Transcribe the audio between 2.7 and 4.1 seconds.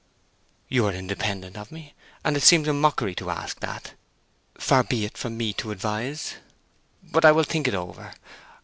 mockery to ask that.